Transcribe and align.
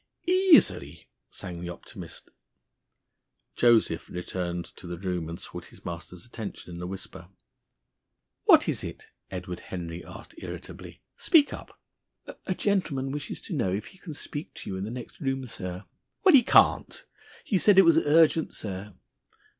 "Easily!" 0.25 1.07
sang 1.29 1.61
the 1.61 1.69
optimist. 1.69 2.31
Joseph 3.55 4.09
returned 4.09 4.65
to 4.65 4.87
the 4.87 4.97
room, 4.97 5.29
and 5.29 5.39
sought 5.39 5.65
his 5.65 5.85
master's 5.85 6.25
attention 6.25 6.75
in 6.75 6.81
a 6.81 6.87
whisper. 6.87 7.29
"What 8.45 8.67
is 8.67 8.83
it?" 8.83 9.09
Edward 9.29 9.59
Henry 9.59 10.03
asked 10.03 10.33
irritably. 10.39 11.03
"Speak 11.17 11.53
up!" 11.53 11.79
"A 12.47 12.55
gentleman 12.55 13.11
wishes 13.11 13.39
to 13.41 13.53
know 13.53 13.71
if 13.71 13.89
he 13.89 13.99
can 13.99 14.15
speak 14.15 14.55
to 14.55 14.71
you 14.71 14.75
in 14.75 14.85
the 14.85 14.89
next 14.89 15.19
room, 15.19 15.45
sir." 15.45 15.85
"Well, 16.23 16.33
he 16.33 16.41
can't." 16.41 17.05
"He 17.45 17.59
said 17.59 17.77
it 17.77 17.83
was 17.85 17.97
urgent, 17.99 18.55
sir." 18.55 18.95